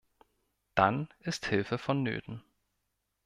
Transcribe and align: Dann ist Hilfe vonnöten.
Dann 0.73 1.09
ist 1.19 1.45
Hilfe 1.45 1.77
vonnöten. 1.77 2.41